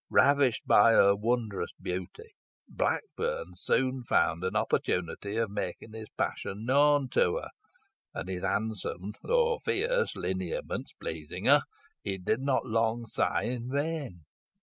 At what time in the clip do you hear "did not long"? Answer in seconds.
12.17-13.05